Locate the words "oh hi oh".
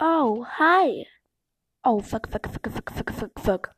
0.00-2.00